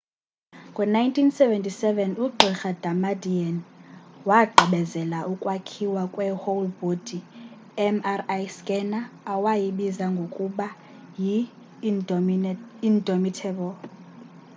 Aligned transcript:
ngo-1977 0.69 1.85
ugq. 2.25 2.41
damadian 2.83 3.55
wagqibebezela 4.29 5.19
ukwakhiwa 5.33 6.03
kwe 6.13 6.27
whole-body” 6.41 7.19
mri 7.93 8.43
scanner 8.55 9.05
awayibiza 9.33 10.05
ngokuba 10.15 10.67
yi 11.21 11.35
indomitable 12.91 13.73